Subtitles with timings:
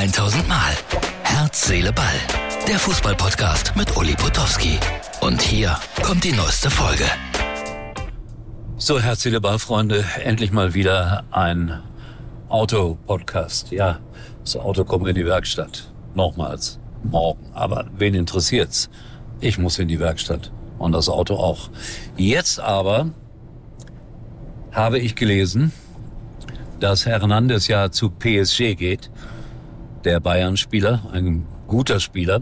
[0.00, 0.72] 1000 Mal.
[1.24, 2.06] Herz, Seele, Ball.
[2.66, 4.78] Der Fußballpodcast mit Uli Potowski.
[5.20, 7.04] Und hier kommt die neueste Folge.
[8.78, 10.02] So, Herz, Seele, Ball, Freunde.
[10.24, 11.82] Endlich mal wieder ein
[12.48, 13.72] Auto-Podcast.
[13.72, 13.98] Ja,
[14.42, 15.92] das Auto kommt in die Werkstatt.
[16.14, 16.78] Nochmals.
[17.02, 17.50] Morgen.
[17.52, 18.88] Aber wen interessiert's?
[19.40, 20.50] Ich muss in die Werkstatt.
[20.78, 21.68] Und das Auto auch.
[22.16, 23.10] Jetzt aber
[24.72, 25.72] habe ich gelesen,
[26.80, 29.10] dass Hernandez ja zu PSG geht,
[30.04, 32.40] der Bayern-Spieler, ein guter Spieler,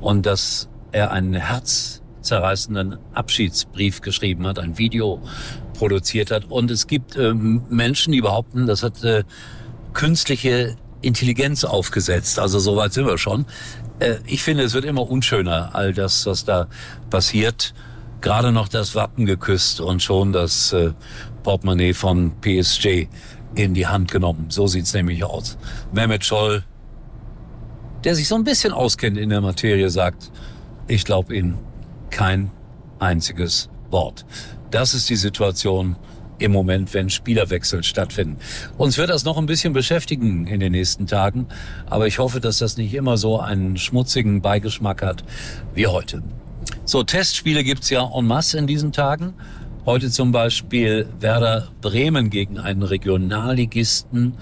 [0.00, 5.20] und dass er einen herzzerreißenden Abschiedsbrief geschrieben hat, ein Video
[5.74, 6.44] produziert hat.
[6.46, 9.24] Und es gibt ähm, Menschen, die behaupten, das hat äh,
[9.92, 12.38] künstliche Intelligenz aufgesetzt.
[12.38, 13.46] Also soweit sind wir schon.
[13.98, 16.66] Äh, ich finde, es wird immer unschöner, all das, was da
[17.10, 17.74] passiert.
[18.20, 20.92] Gerade noch das Wappen geküsst und schon das äh,
[21.44, 23.06] Portemonnaie von PSG
[23.54, 24.46] in die Hand genommen.
[24.50, 25.56] So sieht's nämlich aus.
[25.92, 26.64] Mehmet Scholl,
[28.04, 30.30] der sich so ein bisschen auskennt in der Materie, sagt,
[30.86, 31.58] ich glaube Ihnen
[32.10, 32.50] kein
[32.98, 34.24] einziges Wort.
[34.70, 35.96] Das ist die Situation
[36.38, 38.36] im Moment, wenn Spielerwechsel stattfinden.
[38.76, 41.46] Uns wird das noch ein bisschen beschäftigen in den nächsten Tagen,
[41.86, 45.24] aber ich hoffe, dass das nicht immer so einen schmutzigen Beigeschmack hat
[45.74, 46.22] wie heute.
[46.84, 49.34] So, Testspiele gibt's ja en masse in diesen Tagen.
[49.84, 54.34] Heute zum Beispiel Werder Bremen gegen einen Regionalligisten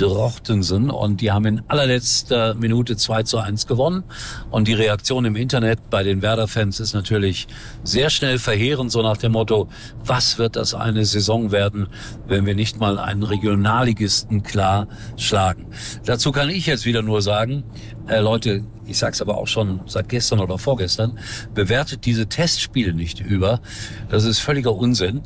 [0.00, 4.04] Drochtensen und die haben in allerletzter Minute 2 zu 1 gewonnen.
[4.50, 7.46] Und die Reaktion im Internet bei den Werder-Fans ist natürlich
[7.84, 9.68] sehr schnell verheerend, so nach dem Motto,
[10.02, 11.88] was wird das eine Saison werden,
[12.26, 15.66] wenn wir nicht mal einen Regionalligisten klar schlagen.
[16.06, 17.64] Dazu kann ich jetzt wieder nur sagen,
[18.08, 21.18] äh, Leute, ich sag's aber auch schon seit gestern oder vorgestern,
[21.52, 23.60] bewertet diese Testspiele nicht über.
[24.08, 25.20] Das ist völliger Unsinn.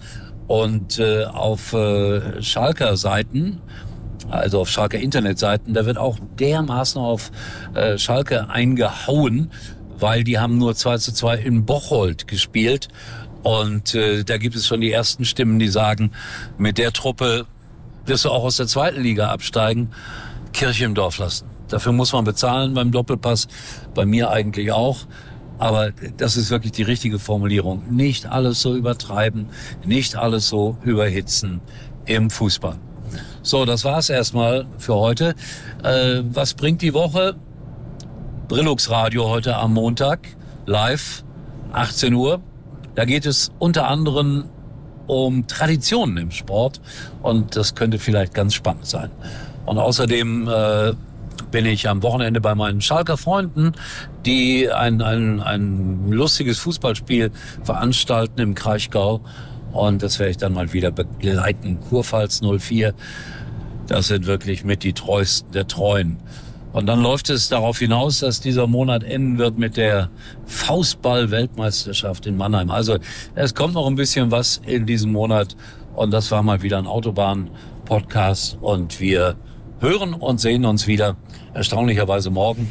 [0.47, 3.61] Und äh, auf äh, Schalker Seiten
[4.30, 7.30] also auf Schalke Internetseiten, da wird auch dermaßen auf
[7.74, 9.50] äh, Schalke eingehauen,
[9.98, 12.88] weil die haben nur 2 zu 2 in Bocholt gespielt.
[13.42, 16.12] Und äh, da gibt es schon die ersten Stimmen, die sagen,
[16.56, 17.47] mit der Truppe
[18.06, 19.91] wirst du auch aus der zweiten Liga absteigen,
[20.53, 21.47] Kirche im Dorf lassen.
[21.69, 23.48] Dafür muss man bezahlen beim Doppelpass,
[23.94, 24.98] bei mir eigentlich auch.
[25.58, 27.94] Aber das ist wirklich die richtige Formulierung.
[27.94, 29.48] Nicht alles so übertreiben,
[29.84, 31.60] nicht alles so überhitzen
[32.06, 32.78] im Fußball.
[33.42, 35.34] So, das war's erstmal für heute.
[35.82, 37.36] Äh, was bringt die Woche?
[38.48, 40.20] Brillux Radio heute am Montag,
[40.66, 41.24] live,
[41.72, 42.41] 18 Uhr.
[42.94, 44.44] Da geht es unter anderem
[45.06, 46.80] um Traditionen im Sport
[47.22, 49.10] und das könnte vielleicht ganz spannend sein.
[49.66, 50.92] Und außerdem äh,
[51.50, 53.72] bin ich am Wochenende bei meinen Schalker Freunden,
[54.26, 57.30] die ein, ein, ein lustiges Fußballspiel
[57.62, 59.20] veranstalten im Kraichgau.
[59.74, 61.78] Und das werde ich dann mal wieder begleiten.
[61.88, 62.94] Kurpfalz 04,
[63.88, 66.18] das sind wirklich mit die treuesten der Treuen.
[66.72, 70.10] Und dann läuft es darauf hinaus, dass dieser Monat enden wird mit der
[70.46, 72.70] Faustball-Weltmeisterschaft in Mannheim.
[72.70, 72.98] Also
[73.34, 75.56] es kommt noch ein bisschen was in diesem Monat.
[75.94, 78.58] Und das war mal wieder ein Autobahn-Podcast.
[78.60, 79.36] Und wir
[79.80, 81.16] hören und sehen uns wieder
[81.52, 82.68] erstaunlicherweise morgen.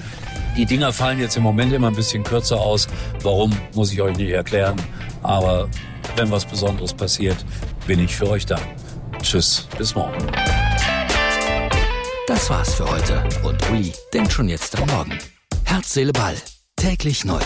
[0.57, 2.87] Die Dinger fallen jetzt im Moment immer ein bisschen kürzer aus.
[3.21, 4.75] Warum, muss ich euch nicht erklären.
[5.21, 5.69] Aber
[6.15, 7.37] wenn was Besonderes passiert,
[7.87, 8.59] bin ich für euch da.
[9.21, 10.25] Tschüss, bis morgen.
[12.27, 15.17] Das war's für heute und Uli denkt schon jetzt am Morgen.
[15.65, 16.35] Herz, Seele, Ball.
[16.75, 17.41] Täglich neu.